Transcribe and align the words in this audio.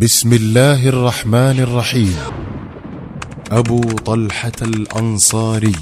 بسم 0.00 0.32
الله 0.32 0.88
الرحمن 0.88 1.60
الرحيم. 1.60 2.16
أبو 3.52 3.80
طلحة 3.80 4.60
الأنصاري 4.62 5.76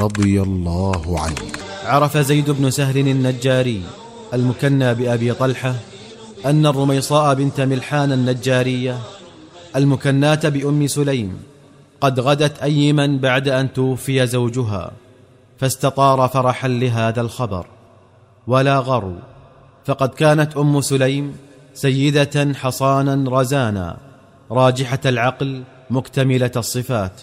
رضي 0.00 0.42
الله 0.42 1.20
عنه. 1.20 1.42
عرف 1.84 2.18
زيد 2.18 2.50
بن 2.50 2.70
سهل 2.70 3.08
النجاري 3.08 3.82
المكنى 4.34 4.94
بأبي 4.94 5.32
طلحة 5.32 5.74
أن 6.46 6.66
الرميصاء 6.66 7.34
بنت 7.34 7.60
ملحان 7.60 8.12
النجارية 8.12 8.98
المكناة 9.76 10.48
بأم 10.48 10.86
سليم 10.86 11.38
قد 12.00 12.20
غدت 12.20 12.58
أيما 12.62 13.18
بعد 13.22 13.48
أن 13.48 13.72
توفي 13.72 14.26
زوجها 14.26 14.92
فاستطار 15.58 16.28
فرحا 16.28 16.68
لهذا 16.68 17.20
الخبر 17.20 17.66
ولا 18.46 18.78
غرو 18.78 19.14
فقد 19.84 20.08
كانت 20.08 20.56
أم 20.56 20.80
سليم 20.80 21.45
سيدة 21.76 22.54
حصانا 22.54 23.40
رزانا 23.40 23.96
راجحة 24.50 24.98
العقل 25.06 25.62
مكتملة 25.90 26.50
الصفات. 26.56 27.20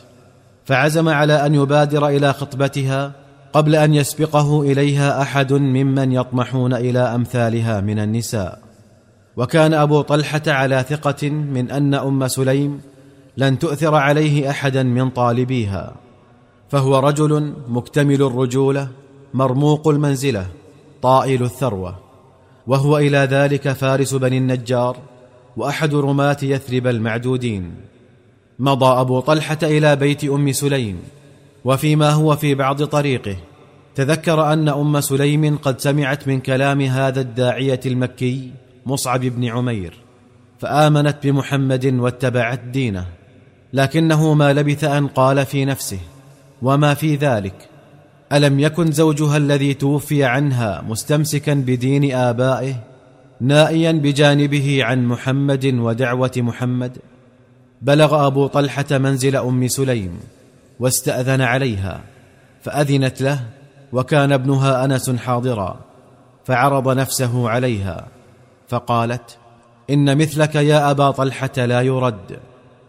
فعزم 0.66 1.10
على 1.10 1.46
أن 1.46 1.55
يبادر 1.55 2.08
إلى 2.08 2.34
خطبتها 2.34 3.12
قبل 3.54 3.76
أن 3.76 3.94
يسبقه 3.94 4.62
إليها 4.62 5.22
أحد 5.22 5.54
ممن 5.54 6.12
يطمحون 6.12 6.74
إلى 6.74 7.00
أمثالها 7.00 7.82
من 7.82 8.00
النساء. 8.00 8.60
وكان 9.38 9.74
أبو 9.74 10.02
طلحة 10.02 10.41
على 10.48 10.85
ثقة 10.90 11.30
من 11.30 11.72
أن 11.72 11.94
أم 11.94 12.27
سليم 12.27 12.82
لن 13.38 13.60
تؤثر 13.60 13.96
عليه 13.96 14.49
أحدا 14.49 14.84
من 14.84 15.10
طالبيها. 15.10 15.96
فهو 16.70 16.99
رجل 16.99 17.54
مكتمل 17.68 18.22
الرجولة 18.22 18.88
مرموق 19.34 19.88
المنزلة 19.88 20.48
طائل 21.02 21.44
الثروة. 21.44 22.12
وهو 22.67 22.98
إلى 22.98 23.17
ذلك 23.17 23.72
فارس 23.72 24.13
بني 24.13 24.38
النجار 24.38 24.98
وأحد 25.58 25.95
رماة 25.95 26.38
يثرب 26.44 26.88
المعدودين. 26.88 27.71
مضى 28.59 29.02
أبو 29.02 29.20
طلحة 29.20 29.58
إلى 29.63 29.96
بيت 29.96 30.24
أم 30.24 30.51
سليم 30.51 30.99
وفيما 31.65 32.10
هو 32.10 32.35
في 32.35 32.55
بعض 32.55 32.84
طريقه. 32.84 33.35
تذكر 33.96 34.54
أن 34.54 34.70
أم 34.70 35.01
سليم 35.01 35.57
قد 35.57 35.79
سمعت 35.79 36.27
من 36.27 36.40
كلام 36.40 36.82
هذا 36.82 37.21
الداعية 37.21 37.79
المكي 37.85 38.51
مصعب 38.85 39.21
بن 39.21 39.45
عمير 39.45 39.93
فآمنت 40.60 41.18
بمحمد 41.23 41.85
واتبعت 41.85 42.60
دينه. 42.60 43.05
لكنه 43.73 44.34
ما 44.34 44.54
لبث 44.54 44.84
أن 44.84 45.07
قال 45.07 45.45
في 45.45 45.66
نفسه 45.66 45.99
وما 46.62 46.93
في 46.93 47.16
ذلك. 47.16 47.73
ألم 48.34 48.59
يكن 48.59 48.91
زوجها 48.91 49.37
الذي 49.37 49.73
توفي 49.73 50.23
عنها 50.23 50.81
مستمسكا 50.87 51.53
بدين 51.53 52.15
آبائه 52.15 52.76
نائيا 53.41 53.91
بجانبه 53.91 54.84
عن 54.84 55.05
محمد 55.05 55.65
ودعوة 55.65 56.31
محمد؟ 56.37 56.98
بلغ 57.81 58.27
أبو 58.27 58.48
طلحة 58.48 58.85
منزل 58.91 59.35
أم 59.35 59.67
سليم 59.67 60.20
واستأذن 60.79 61.41
عليها 61.41 62.01
فأذنت 62.61 63.21
له 63.21 63.39
وكان 63.93 64.31
ابنها 64.31 64.85
أنس 64.85 65.09
حاضرا 65.09 65.79
فعرض 66.45 66.97
نفسه 66.97 67.50
عليها 67.50 68.07
فقالت 68.67 69.38
إن 69.89 70.17
مثلك 70.17 70.56
يا 70.56 70.91
أبا 70.91 71.11
طلحة 71.11 71.51
لا 71.57 71.81
يرد 71.81 72.39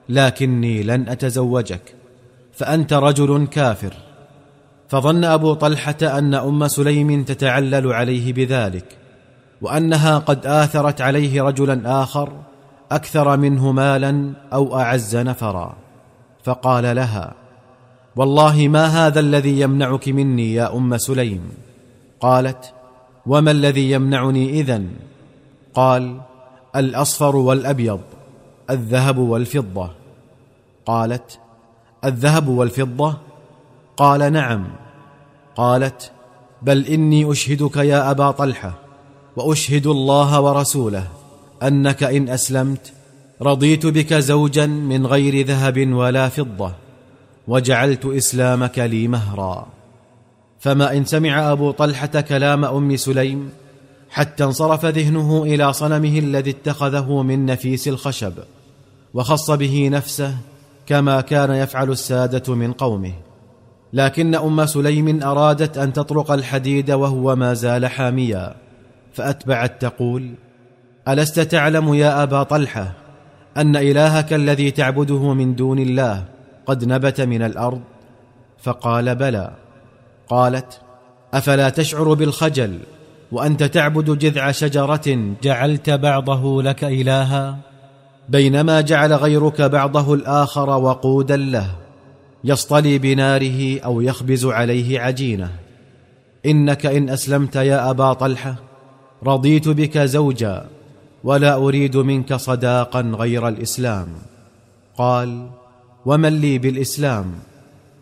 لكني 0.08 0.82
لن 0.82 1.08
أتزوجك 1.08 1.94
فأنت 2.52 2.92
رجل 2.92 3.46
كافر. 3.46 3.94
فظن 4.88 5.24
أبو 5.24 5.54
طلحة 5.54 5.96
أن 6.02 6.34
أم 6.34 6.68
سليم 6.68 7.24
تتعلل 7.24 7.92
عليه 7.92 8.32
بذلك 8.32 8.96
وأنها 9.62 10.18
قد 10.18 10.46
آثرت 10.46 11.00
عليه 11.00 11.42
رجلا 11.42 12.02
آخر 12.02 12.32
أكثر 12.92 13.36
منه 13.36 13.72
مالا 13.72 14.32
أو 14.52 14.78
أعز 14.78 15.16
نفرا. 15.16 15.76
فقال 16.44 16.96
لها 16.96 17.34
والله 18.16 18.68
ما 18.68 18.86
هذا 18.86 19.20
الذي 19.20 19.60
يمنعك 19.60 20.08
مني 20.08 20.54
يا 20.54 20.76
أم 20.76 20.96
سليم؟ 20.96 21.48
قالت 22.20 22.72
وما 23.26 23.50
الذي 23.50 23.90
يمنعني 23.90 24.60
إذن؟ 24.60 24.88
قال 25.74 26.20
الأصفر 26.76 27.36
والأبيض 27.36 28.00
الذهب 28.70 29.18
والفضة. 29.18 29.90
قالت 30.86 31.38
الذهب 32.04 32.48
والفضة؟ 32.48 33.16
قال 33.96 34.32
نعم. 34.32 34.64
قالت 35.56 36.10
بل 36.62 36.86
إني 36.86 37.32
أشهدك 37.32 37.76
يا 37.76 38.10
أبا 38.10 38.30
طلحة 38.30 38.74
وأشهد 39.36 39.86
الله 39.86 40.40
ورسوله 40.40 41.08
أنك 41.62 42.02
إن 42.02 42.28
أسلمت 42.28 42.92
رضيت 43.42 43.86
بك 43.86 44.14
زوجا 44.14 44.66
من 44.66 45.06
غير 45.06 45.46
ذهب 45.46 45.92
ولا 45.92 46.28
فضة 46.28 46.72
وجعلت 47.48 48.06
إسلامك 48.06 48.78
لي 48.78 49.08
مهرا. 49.08 49.66
فما 50.60 50.96
إن 50.96 51.04
سمع 51.04 51.52
أبو 51.52 51.70
طلحة 51.70 52.20
كلام 52.20 52.64
أم 52.64 52.96
سليم 52.96 53.50
حتى 54.10 54.44
انصرف 54.44 54.84
ذهنه 54.84 55.42
إلى 55.42 55.72
صنمه 55.72 56.18
الذي 56.18 56.50
اتخذه 56.50 57.22
من 57.22 57.46
نفيس 57.46 57.88
الخشب 57.88 58.32
وخص 59.14 59.50
به 59.50 59.88
نفسه 59.88 60.36
كما 60.86 61.20
كان 61.20 61.50
يفعل 61.50 61.90
السادة 61.90 62.54
من 62.54 62.72
قومه. 62.72 63.12
لكن 63.94 64.34
أم 64.34 64.66
سليم 64.66 65.22
أرادت 65.22 65.78
أن 65.78 65.92
تطرق 65.92 66.30
الحديد 66.30 66.90
وهو 66.90 67.36
ما 67.36 67.54
زال 67.54 67.86
حاميا 67.86 68.54
فأتبعت 69.12 69.82
تقول 69.82 70.34
ألست 71.08 71.40
تعلم 71.40 71.94
يا 71.94 72.22
أبا 72.22 72.42
طلحة 72.42 72.92
أن 73.56 73.76
إلهك 73.76 74.32
الذي 74.32 74.70
تعبده 74.70 75.34
من 75.34 75.54
دون 75.54 75.78
الله 75.78 76.24
قد 76.66 76.84
نبت 76.84 77.20
من 77.20 77.42
الأرض؟ 77.42 77.80
فقال 78.62 79.14
بلى. 79.14 79.50
قالت 80.28 80.80
أفلا 81.34 81.68
تشعر 81.68 82.14
بالخجل 82.14 82.78
وأنت 83.32 83.62
تعبد 83.62 84.18
جذع 84.18 84.50
شجرة 84.50 85.34
جعلت 85.42 85.90
بعضه 85.90 86.62
لك 86.62 86.84
إلها؟ 86.84 87.58
بينما 88.28 88.80
جعل 88.80 89.12
غيرك 89.12 89.62
بعضه 89.62 90.14
الآخر 90.14 90.70
وقودا 90.70 91.36
له. 91.36 91.83
يصطلي 92.44 92.98
بناره 92.98 93.80
أو 93.80 94.00
يخبز 94.00 94.46
عليه 94.46 95.00
عجينة. 95.00 95.50
إنك 96.46 96.86
إن 96.86 97.08
أسلمت 97.08 97.56
يا 97.56 97.90
أبا 97.90 98.12
طلحة 98.12 98.54
رضيت 99.26 99.68
بك 99.68 99.98
زوجا 99.98 100.66
ولا 101.24 101.56
أريد 101.56 101.96
منك 101.96 102.34
صداقا 102.34 103.00
غير 103.00 103.48
الإسلام. 103.48 104.08
قال 104.98 105.48
ومن 106.06 106.40
لي 106.40 106.58
بالإسلام؟ 106.58 107.34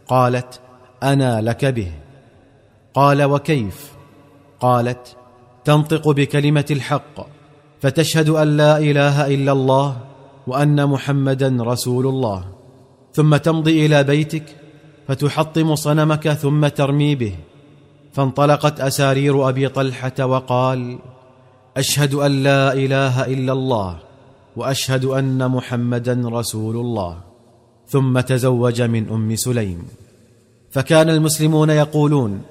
قالت 0.09 0.61
أنا 1.03 1.41
لك 1.41 1.65
به. 1.65 1.93
قال 2.95 3.23
وكيف؟ 3.23 3.93
قالت 4.61 5.17
تنطق 5.65 6.09
بكلمة 6.09 6.67
الحق 6.71 7.27
فتشهد 7.81 8.29
أن 8.29 8.57
لا 8.57 8.79
إله 8.79 9.35
إلا 9.35 9.53
الله 9.53 9.97
وأن 10.47 10.87
محمدا 10.87 11.57
رسول 11.61 12.07
الله. 12.07 12.52
ثم 13.13 13.37
تمضي 13.37 13.87
إلى 13.87 14.05
بيتك 14.05 14.45
فتحطم 15.09 15.75
صنمك 15.75 16.29
ثم 16.29 16.67
ترمي 16.69 17.15
به. 17.15 17.35
فانطلقت 18.13 18.81
أسارير 18.81 19.49
أبي 19.49 19.69
طلحة 19.69 20.13
وقال 20.21 20.99
أشهد 21.77 22.15
أن 22.15 22.43
لا 22.43 22.73
إله 22.73 23.25
إلا 23.25 23.53
الله 23.53 23.99
وأشهد 24.57 25.05
أن 25.05 25.51
محمدا 25.51 26.23
رسول 26.25 26.77
الله. 26.77 27.19
ثم 27.89 28.21
تزوج 28.21 28.83
من 28.83 29.09
أم 29.09 29.37
سليم. 29.37 29.83
فكان 30.71 31.11
المسلمون 31.11 31.71
يقولون 31.71 32.43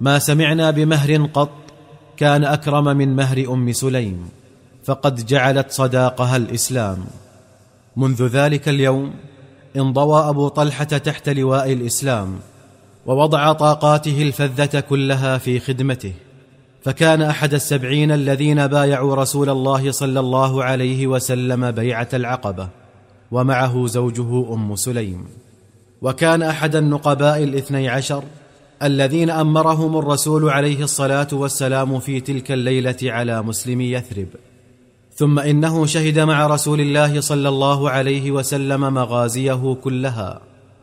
ما 0.00 0.18
سمعنا 0.18 0.70
بمهر 0.70 1.26
قط 1.26 1.50
كان 2.16 2.44
أكرم 2.44 2.84
من 2.84 3.16
مهر 3.16 3.52
أم 3.52 3.72
سليم 3.72 4.28
فقد 4.84 5.26
جعلت 5.26 5.70
صداقها 5.70 6.36
الإسلام. 6.36 6.98
منذ 7.96 8.26
ذلك 8.26 8.68
اليوم 8.68 9.14
انضوى 9.76 10.28
أبو 10.28 10.48
طلحة 10.48 10.84
تحت 10.84 11.28
لواء 11.28 11.72
الإسلام 11.72 12.38
ووضع 13.06 13.52
طاقاته 13.52 14.22
الفذة 14.22 14.80
كلها 14.80 15.38
في 15.38 15.60
خدمته. 15.60 16.12
فكان 16.82 17.22
أحد 17.22 17.54
السبعين 17.54 18.12
الذين 18.12 18.66
بايعوا 18.66 19.14
رسول 19.14 19.50
الله 19.50 19.90
صلى 19.90 20.20
الله 20.20 20.64
عليه 20.64 21.06
وسلم 21.06 21.70
بيعة 21.70 22.08
العقبة 22.14 22.68
ومعه 23.32 23.86
زوجه 23.86 24.54
أم 24.54 24.76
سليم. 24.76 25.24
وكان 26.02 26.42
أحد 26.42 26.76
النقباء 26.76 27.44
الاثني 27.44 27.88
عشر 27.88 28.24
الذين 28.82 29.30
أمرهم 29.30 29.98
الرسول 29.98 30.50
عليه 30.50 30.82
الصلاة 30.82 31.28
والسلام 31.32 32.00
في 32.00 32.20
تلك 32.20 32.52
الليلة 32.52 32.96
على 33.02 33.42
مسلم 33.42 33.80
يثرب. 33.80 34.28
ثم 35.20 35.38
إنه 35.38 35.86
شهد 35.86 36.18
مع 36.18 36.46
رسول 36.46 36.80
الله 36.80 37.20
صلى 37.20 37.48
الله 37.48 37.90
عليه 37.90 38.30
وسلم 38.30 38.94
مغازيه 38.94 39.76
كلها 39.84 40.40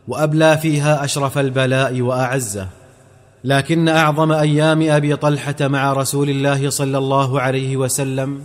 وأبلى 0.07 0.57
فيها 0.57 1.04
أشرف 1.04 1.38
البلاء 1.38 2.01
وأعزه. 2.01 2.68
لكن 3.44 3.88
أعظم 3.88 4.31
أيام 4.31 4.81
أبي 4.81 5.16
طلحة 5.16 5.56
مع 5.62 5.94
رسول 5.94 6.30
الله 6.30 6.69
صلى 6.69 6.98
الله 6.98 7.42
عليه 7.42 7.78
وسلم 7.78 8.44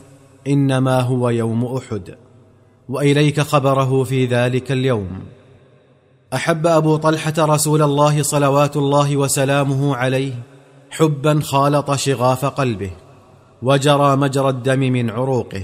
إنما 0.49 1.01
هو 1.01 1.29
يوم 1.29 1.77
أحد 1.77 2.15
وإليك 2.89 3.41
خبره 3.41 4.05
في 4.05 4.27
ذلك 4.27 4.73
اليوم. 4.73 5.11
أحب 6.35 6.67
أبو 6.67 6.97
طلحة 6.97 7.35
رسول 7.39 7.83
الله 7.83 8.23
صلوات 8.23 8.77
الله 8.77 9.17
وسلامه 9.17 9.97
عليه 9.97 10.33
حبا 10.91 11.41
خالط 11.41 11.95
شغاف 11.95 12.45
قلبه 12.45 12.91
وجرى 13.63 14.17
مجرى 14.17 14.49
الدم 14.49 14.81
من 14.81 15.11
عروقه. 15.11 15.63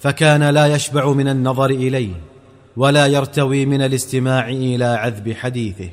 فكان 0.00 0.50
لا 0.50 0.66
يشبع 0.66 1.12
من 1.12 1.28
النظر 1.28 1.70
إليه 1.70 2.14
ولا 2.76 3.06
يرتوي 3.06 3.66
من 3.66 3.82
الاستماع 3.82 4.48
إلى 4.48 4.84
عذب 4.84 5.32
حديثه. 5.32 5.90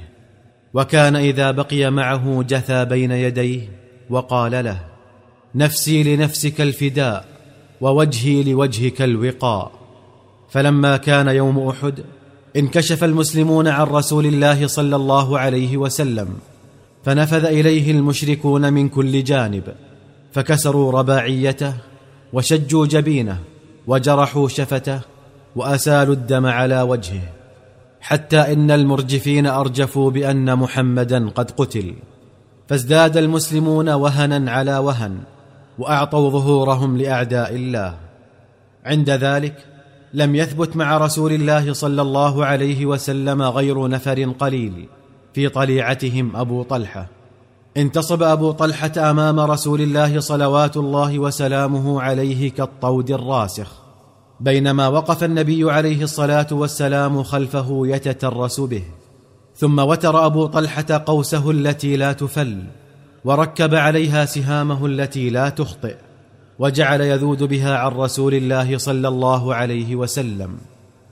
وكان 0.73 1.15
إذا 1.15 1.51
بقي 1.51 1.91
معه 1.91 2.43
جثى 2.43 2.85
بين 2.85 3.11
يديه 3.11 3.69
وقال 4.09 4.51
له 4.51 4.79
نفسي 5.55 6.03
لنفسك 6.03 6.61
الفداء 6.61 7.25
ووجهي 7.81 8.43
لوجهك 8.43 9.01
الوقاء. 9.01 9.71
فلما 10.49 10.97
كان 10.97 11.27
يوم 11.27 11.67
أحد 11.67 11.93
انكشف 12.55 13.03
المسلمون 13.03 13.67
عن 13.67 13.87
رسول 13.87 14.25
الله 14.25 14.67
صلى 14.67 14.95
الله 14.95 15.39
عليه 15.39 15.77
وسلم 15.77 16.27
فنفذ 17.03 17.45
إليه 17.45 17.91
المشركون 17.91 18.73
من 18.73 18.89
كل 18.89 19.23
جانب 19.23 19.63
فكسروا 20.31 20.91
رباعيته 20.91 21.73
وشجوا 22.33 22.85
جبينه 22.85 23.39
وجرحوا 23.87 24.47
شفته 24.47 24.99
وأسالوا 25.55 26.13
الدم 26.13 26.45
على 26.45 26.81
وجهه 26.81 27.21
حتى 28.01 28.53
إن 28.53 28.71
المرجفين 28.71 29.47
أرجفوا 29.47 30.11
بأن 30.11 30.55
محمدا 30.55 31.29
قد 31.29 31.51
قتل. 31.51 31.93
فازداد 32.67 33.17
المسلمون 33.17 33.89
وهنا 33.89 34.51
على 34.51 34.77
وهن 34.77 35.17
وأعطوا 35.79 36.29
ظهورهم 36.29 36.97
لأعداء 36.97 37.55
الله. 37.55 37.97
عند 38.85 39.09
ذلك 39.09 39.65
لم 40.13 40.35
يثبت 40.35 40.75
مع 40.75 40.97
رسول 40.97 41.33
الله 41.33 41.73
صلى 41.73 42.01
الله 42.01 42.45
عليه 42.45 42.85
وسلم 42.85 43.41
غير 43.41 43.87
نفر 43.87 44.23
قليل 44.23 44.87
في 45.33 45.49
طليعتهم 45.49 46.35
أبو 46.35 46.63
طلحة. 46.63 47.16
انتصب 47.77 48.23
أبو 48.23 48.51
طلحة 48.51 48.91
أمام 48.97 49.39
رسول 49.39 49.81
الله 49.81 50.19
صلوات 50.19 50.77
الله 50.77 51.19
وسلامه 51.19 52.01
عليه 52.01 52.51
كالطود 52.51 53.11
الراسخ 53.11 53.71
بينما 54.39 54.87
وقف 54.87 55.23
النبي 55.23 55.71
عليه 55.71 56.03
الصلاة 56.03 56.47
والسلام 56.51 57.23
خلفه 57.23 57.81
يتترس 57.83 58.59
به. 58.59 58.83
ثم 59.55 59.79
وتر 59.79 60.25
أبو 60.25 60.45
طلحة 60.45 61.03
قوسه 61.05 61.51
التي 61.51 61.97
لا 61.97 62.13
تفل 62.13 62.63
وركب 63.25 63.75
عليها 63.75 64.25
سهامه 64.25 64.85
التي 64.85 65.29
لا 65.29 65.49
تخطئ 65.49 65.95
وجعل 66.59 67.01
يذود 67.01 67.43
بها 67.43 67.77
عن 67.77 67.91
رسول 67.91 68.33
الله 68.33 68.77
صلى 68.77 69.07
الله 69.07 69.55
عليه 69.55 69.95
وسلم 69.95 70.57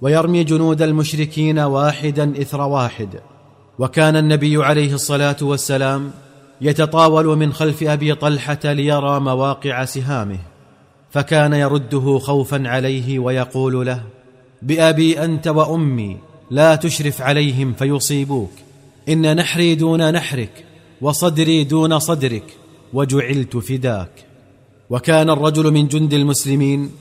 ويرمي 0.01 0.43
جنود 0.43 0.81
المشركين 0.81 1.59
واحدا 1.59 2.41
إثر 2.41 2.61
واحد. 2.61 3.09
وكان 3.79 4.15
النبي 4.15 4.63
عليه 4.63 4.93
الصلاة 4.93 5.37
والسلام 5.41 6.11
يتطاول 6.61 7.37
من 7.37 7.53
خلف 7.53 7.83
أبي 7.83 8.15
طلحة 8.15 8.59
ليرى 8.63 9.19
مواقع 9.19 9.85
سهامه 9.85 10.39
فكان 11.11 11.53
يرده 11.53 12.19
خوفا 12.19 12.63
عليه 12.65 13.19
ويقول 13.19 13.85
له 13.85 14.01
بأبي 14.61 15.23
أنت 15.23 15.47
وأمي 15.47 16.17
لا 16.51 16.75
تشرف 16.75 17.21
عليهم 17.21 17.73
فيصيبوك 17.73 18.51
إن 19.09 19.35
نحري 19.35 19.75
دون 19.75 20.11
نحرك 20.13 20.65
وصدري 21.01 21.63
دون 21.63 21.99
صدرك 21.99 22.43
وجعلت 22.93 23.57
فداك. 23.57 24.09
وكان 24.89 25.29
الرجل 25.29 25.71
من 25.71 25.87
جند 25.87 26.13
المسلمين 26.13 26.91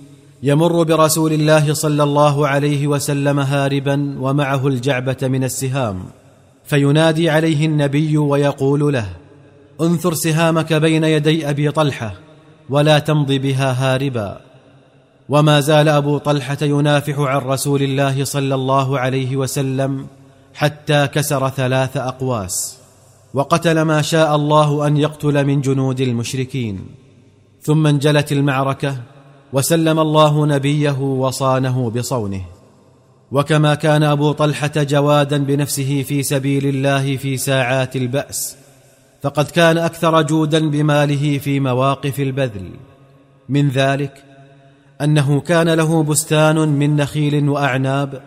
يمر 0.43 0.83
برسول 0.83 1.33
الله 1.33 1.75
صلى 1.75 2.03
الله 2.03 2.49
عليه 2.49 2.87
وسلم 2.87 3.41
هاربا 3.41 4.17
ومعه 4.21 4.67
الجعبة 4.67 5.17
من 5.23 5.45
السهام 5.45 6.05
فينادي 6.65 7.31
عليه 7.31 7.67
النبي 7.67 8.19
ويقول 8.19 8.93
له 8.93 9.07
انثر 9.81 10.15
سهامك 10.15 10.73
بين 10.73 11.05
يدي 11.05 11.51
أبي 11.51 11.71
طلحة 11.71 12.15
ولا 12.71 12.99
تمض 12.99 13.33
بها 13.33 13.73
هاربا. 13.73 14.41
وما 15.29 15.61
زال 15.61 15.89
أبو 15.89 16.19
طلحة 16.19 16.59
ينافح 16.63 17.19
عن 17.19 17.41
رسول 17.41 17.83
الله 17.83 18.25
صلى 18.25 18.55
الله 18.55 18.99
عليه 18.99 19.37
وسلم 19.37 20.07
حتى 20.55 21.07
كسر 21.07 21.49
ثلاث 21.49 21.97
أقواس 21.97 22.79
وقتل 23.35 23.83
ما 23.83 24.03
شاء 24.03 24.37
الله 24.37 24.87
أن 24.87 24.97
يقتل 24.97 25.45
من 25.45 25.61
جنود 25.61 26.01
المشركين. 26.01 26.87
ثم 27.63 27.87
انجلت 27.87 28.33
المعركة 28.33 28.97
وسلم 29.53 30.01
الله 30.01 30.47
نبيه 30.47 30.99
وصانه 31.01 31.91
بصونه. 31.91 32.45
وكما 33.33 33.75
كان 33.75 34.03
أبو 34.03 34.33
طلحة 34.33 34.73
جوادا 34.77 35.39
بنفسه 35.39 36.03
في 36.03 36.23
سبيل 36.23 36.67
الله 36.67 37.17
في 37.17 37.37
ساعات 37.37 37.97
البأس 37.97 38.57
فقد 39.25 39.45
كان 39.45 39.79
أكثر 39.79 40.23
جودا 40.23 40.71
بماله 40.71 41.39
في 41.39 41.61
مواقف 41.61 42.21
البذل. 42.21 42.71
من 43.49 43.69
ذلك 43.69 44.25
أنه 45.01 45.41
كان 45.41 45.69
له 45.69 46.03
بستان 46.03 46.69
من 46.69 46.97
نخيل 46.97 47.49
وأعناب 47.49 48.23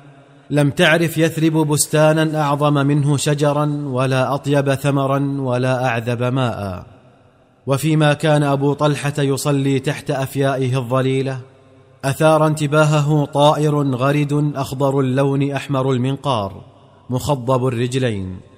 لم 0.50 0.70
تعرف 0.70 1.18
يثرب 1.18 1.54
بستانا 1.68 2.42
أعظم 2.42 2.74
منه 2.74 3.18
شجرا 3.18 3.66
ولا 3.86 4.34
أطيب 4.34 4.74
ثمرا 4.74 5.38
ولا 5.40 5.86
أعذب 5.86 6.24
ماء. 6.24 6.86
وفيما 7.68 8.14
كان 8.14 8.44
أبو 8.44 8.74
طلحة 8.74 9.14
يصلي 9.18 9.80
تحت 9.80 10.12
أفيائه 10.12 10.78
الظليلة 10.78 11.40
أثار 12.06 12.48
انتباهه 12.48 13.26
طائر 13.26 13.96
غرد 13.96 14.52
أخضر 14.56 15.00
اللون 15.00 15.52
أحمر 15.52 15.92
المنقار 15.92 16.62
مخضب 17.10 17.68
الرجلين. 17.68 18.57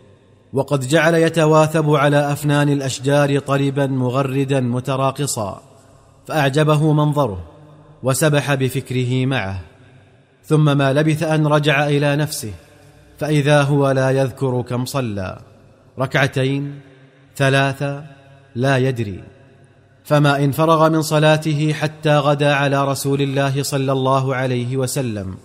وقد 0.53 0.87
جعل 0.87 1.15
يتواثب 1.15 1.89
على 1.89 2.31
أفنان 2.31 2.69
الأشجار 2.69 3.39
طربا 3.39 3.87
مغردا 3.87 4.59
متراقصا 4.59 5.61
فأعجبه 6.27 6.93
منظره 6.93 7.43
وسبح 8.03 8.53
بفكره 8.53 9.25
معه. 9.25 9.59
ثم 10.45 10.77
ما 10.77 10.93
لبث 10.93 11.23
أن 11.23 11.47
رجع 11.47 11.87
إلى 11.87 12.15
نفسه 12.15 12.51
فإذا 13.19 13.61
هو 13.61 13.91
لا 13.91 14.11
يذكر 14.11 14.61
كم 14.61 14.85
صلى. 14.85 15.39
ركعتين 15.99 16.79
ثلاثة 17.35 18.03
لا 18.55 18.77
يدري. 18.77 19.23
فما 20.03 20.43
إن 20.43 20.51
فرغ 20.51 20.89
من 20.89 21.01
صلاته 21.01 21.73
حتى 21.73 22.17
غدا 22.17 22.53
على 22.53 22.87
رسول 22.87 23.21
الله 23.21 23.63
صلى 23.63 23.91
الله 23.91 24.35
عليه 24.35 24.77
وسلم 24.77 25.37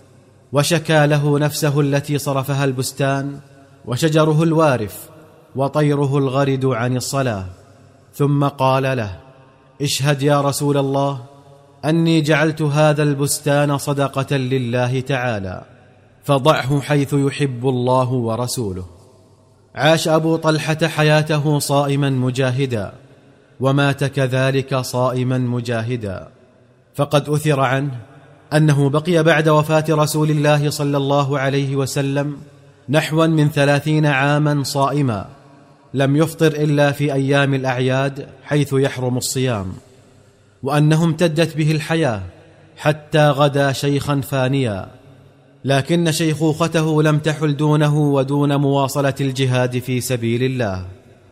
وشكى 0.51 1.07
له 1.07 1.39
نفسه 1.39 1.79
التي 1.79 2.17
صرفها 2.17 2.65
البستان 2.65 3.39
وشجره 3.87 4.43
الوارف 4.43 5.09
وطيره 5.55 6.17
الغرد 6.17 6.65
عن 6.65 6.97
الصلاة. 6.97 7.45
ثم 8.13 8.47
قال 8.47 8.83
له 8.83 9.19
اشهد 9.81 10.21
يا 10.21 10.41
رسول 10.41 10.77
الله 10.77 11.23
أني 11.85 12.21
جعلت 12.21 12.61
هذا 12.61 13.03
البستان 13.03 13.77
صدقة 13.77 14.37
لله 14.37 14.99
تعالى 14.99 15.63
فضعه 16.23 16.81
حيث 16.81 17.13
يحب 17.13 17.69
الله 17.69 18.11
ورسوله. 18.11 18.85
عاش 19.75 20.07
أبو 20.07 20.35
طلحة 20.35 20.87
حياته 20.87 21.59
صائما 21.59 22.09
مجاهدا 22.09 22.93
ومات 23.59 24.03
كذلك 24.03 24.75
صائما 24.75 25.37
مجاهدا. 25.37 26.27
فقد 26.95 27.29
أثر 27.29 27.59
عنه 27.59 27.99
أنه 28.53 28.89
بقي 28.89 29.23
بعد 29.23 29.49
وفاة 29.49 29.85
رسول 29.89 30.29
الله 30.29 30.69
صلى 30.69 30.97
الله 30.97 31.39
عليه 31.39 31.75
وسلم 31.75 32.37
نحوا 32.89 33.27
من 33.27 33.49
ثلاثين 33.49 34.05
عاما 34.05 34.63
صائما 34.63 35.25
لم 35.93 36.15
يفطر 36.15 36.47
إلا 36.47 36.91
في 36.91 37.13
أيام 37.13 37.53
الأعياد 37.53 38.27
حيث 38.43 38.73
يحرم 38.73 39.17
الصيام 39.17 39.73
وانه 40.63 41.03
امتدت 41.03 41.57
به 41.57 41.71
الحياة 41.71 42.21
حتى 42.77 43.29
غدا 43.29 43.71
شيخا 43.71 44.21
فانيا. 44.21 44.87
لكن 45.65 46.11
شيخوخته 46.11 47.03
لم 47.03 47.19
تحل 47.19 47.57
دونه 47.57 47.97
ودون 47.97 48.55
مواصلة 48.55 49.13
الجهاد 49.21 49.79
في 49.79 50.01
سبيل 50.01 50.43
الله 50.43 50.85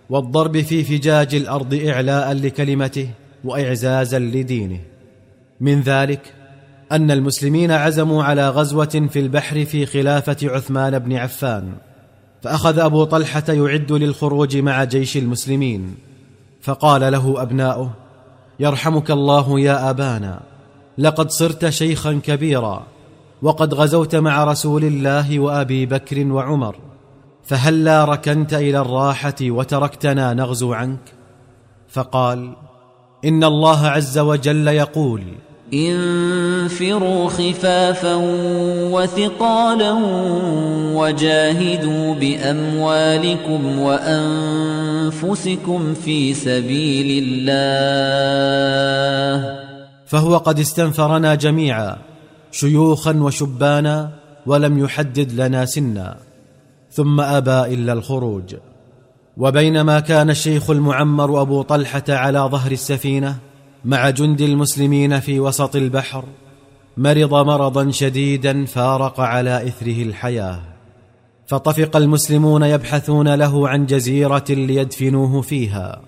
والضرب 0.09 0.61
في 0.61 0.83
فجاج 0.83 1.35
الأرض 1.35 1.73
إعلاء 1.73 2.33
لكلمته 2.33 3.09
وإعزازا 3.43 4.19
لدينه. 4.19 4.79
من 5.59 5.81
ذلك 5.81 6.33
أن 6.93 7.11
المسلمين 7.11 7.71
عزموا 7.71 8.23
على 8.23 8.49
غزوة 8.49 9.07
في 9.09 9.19
البحر 9.19 9.65
في 9.65 9.85
خلافة 9.85 10.37
عثمان 10.43 10.99
بن 10.99 11.13
عفان 11.13 11.73
فأخذ 12.41 12.79
أبو 12.79 13.03
طلحة 13.03 13.43
يعد 13.47 13.91
للخروج 13.91 14.57
مع 14.57 14.83
جيش 14.83 15.17
المسلمين 15.17 15.95
فقال 16.61 17.11
له 17.11 17.41
أبناؤه 17.41 17.91
يرحمك 18.59 19.11
الله 19.11 19.59
يا 19.59 19.89
آبانا 19.89 20.39
لقد 20.97 21.31
صرت 21.31 21.69
شيخا 21.69 22.19
كبيرا 22.23 22.83
وقد 23.41 23.73
غزوت 23.73 24.15
مع 24.15 24.43
رسول 24.43 24.83
الله 24.83 25.39
وأبي 25.39 25.85
بكر 25.85 26.27
وعمر 26.27 26.75
فهلا 27.43 28.05
ركنت 28.05 28.53
إلى 28.53 28.79
الراحة 28.79 29.35
وتركتنا 29.41 30.33
نغزو 30.33 30.73
عنك؟ 30.73 31.13
فقال 31.89 32.55
إن 33.25 33.43
الله 33.43 33.87
عز 33.87 34.19
وجل 34.19 34.67
يقول 34.67 35.23
انفروا 35.73 37.29
خفافا 37.29 38.15
وثقالا 38.91 39.91
وجاهدوا 40.95 42.15
بأموالكم 42.15 43.79
وأنفسكم 43.79 45.13
في 45.93 46.33
سبيل 46.33 47.23
الله. 47.23 47.53
فهو 50.05 50.37
قد 50.37 50.59
استنفرنا 50.59 51.35
جميعا 51.35 51.97
شيوخا 52.51 53.17
وشبانا 53.17 54.09
ولم 54.45 54.79
يحدد 54.79 55.31
لنا 55.41 55.65
سنا. 55.65 56.17
ثم 56.91 57.21
أبى 57.21 57.73
إلا 57.73 57.93
الخروج. 57.93 58.55
وبينما 59.37 59.99
كان 59.99 60.29
الشيخ 60.29 60.69
المعمر 60.69 61.41
أبو 61.41 61.61
طلحة 61.61 62.03
على 62.09 62.39
ظهر 62.39 62.71
السفينة 62.71 63.35
مع 63.85 64.09
جند 64.09 64.41
المسلمين 64.41 65.19
في 65.19 65.39
وسط 65.39 65.75
البحر 65.75 66.25
مرض 66.97 67.33
مرضا 67.33 67.91
شديدا 67.91 68.65
فارق 68.65 69.19
على 69.19 69.67
إثره 69.67 70.03
الحياة. 70.03 70.59
فطفق 71.47 71.95
المسلمون 71.95 72.63
يبحثون 72.63 73.35
له 73.35 73.69
عن 73.69 73.85
جزيرة 73.85 74.43
ليدفنوه 74.49 75.41
فيها 75.41 76.01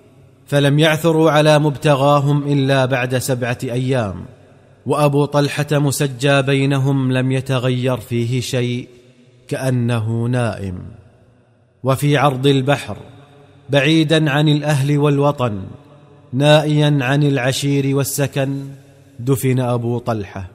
فلم 0.46 0.78
يعثروا 0.78 1.30
على 1.30 1.58
مبتغاهم 1.58 2.42
إلا 2.42 2.84
بعد 2.84 3.18
سبعة 3.18 3.58
أيام. 3.64 4.24
وأبو 4.86 5.24
طلحة 5.24 5.66
مسجى 5.72 6.42
بينهم 6.42 7.12
لم 7.12 7.32
يتغير 7.32 7.96
فيه 7.96 8.40
شيء 8.40 8.88
كأنه 9.48 10.24
نائم. 10.24 10.78
وفي 11.82 12.16
عرض 12.16 12.46
البحر 12.46 12.96
بعيدا 13.70 14.30
عن 14.30 14.48
الأهل 14.48 14.98
والوطن 14.98 15.62
نائيا 16.36 16.98
عن 17.00 17.22
العشير 17.22 17.96
والسكن 17.96 18.64
دفن 19.20 19.60
أبو 19.60 19.98
طلحة. 19.98 20.50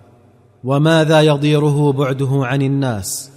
وماذا 0.63 1.21
يضيره 1.21 1.91
بعده 1.91 2.29
عن 2.31 2.61
الناس؟ 2.61 3.29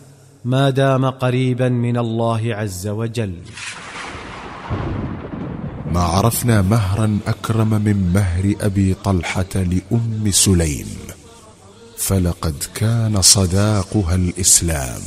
ما 0.44 0.70
دام 0.70 1.10
قريبا 1.10 1.68
من 1.68 1.96
الله 1.96 2.54
عز 2.54 2.86
وجل. 2.86 3.34
ما 5.92 6.00
عرفنا 6.00 6.62
مهرا 6.62 7.18
أكرم 7.26 7.70
من 7.70 8.12
مهر 8.14 8.54
أبي 8.60 8.94
طلحة 8.94 9.54
لأم 9.54 10.30
سليم 10.30 10.86
فلقد 11.96 12.64
كان 12.74 13.22
صداقها 13.22 14.14
الإسلام 14.14 15.02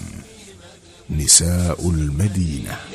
نساء 1.09 1.89
المدينة. 1.89 2.77